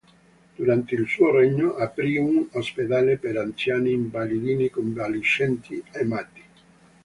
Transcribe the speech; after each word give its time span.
Durante 0.57 0.95
il 0.95 1.07
suo 1.07 1.29
regno 1.29 1.75
aprì 1.75 2.17
un 2.17 2.47
ospedale 2.53 3.19
per 3.19 3.37
anziani, 3.37 3.91
invalidi, 3.93 4.67
convalescenti 4.71 5.79
e 5.91 6.03
matti. 6.05 6.41